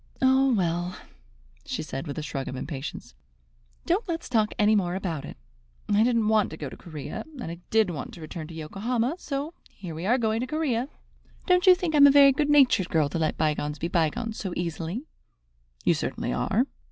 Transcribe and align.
"Oh, 0.19 0.51
well," 0.51 0.97
she 1.63 1.83
said, 1.83 2.07
with 2.07 2.17
a 2.17 2.23
shrug 2.23 2.47
of 2.47 2.55
impatience, 2.55 3.13
"don't 3.85 4.07
let's 4.07 4.27
talk 4.29 4.51
any 4.57 4.75
more 4.75 4.95
about 4.95 5.25
it. 5.25 5.37
I 5.87 6.01
didn't 6.03 6.27
want 6.27 6.49
to 6.49 6.57
go 6.57 6.69
to 6.69 6.75
Corea, 6.75 7.23
and 7.39 7.43
I 7.51 7.59
did 7.69 7.91
want 7.91 8.11
to 8.15 8.21
return 8.21 8.47
to 8.47 8.55
Yokohama; 8.55 9.17
so 9.19 9.53
here 9.69 9.93
we 9.93 10.07
are 10.07 10.17
going 10.17 10.39
to 10.39 10.47
Corea. 10.47 10.89
Don't 11.45 11.67
you 11.67 11.75
think 11.75 11.93
I 11.93 11.97
am 11.97 12.07
a 12.07 12.11
very 12.11 12.31
good 12.31 12.49
natured 12.49 12.89
girl 12.89 13.09
to 13.09 13.19
let 13.19 13.37
bygones 13.37 13.77
be 13.77 13.89
bygones 13.89 14.37
so 14.39 14.53
easily?" 14.57 15.05
"You 15.85 15.93
certainly 15.93 16.33
are." 16.33 16.65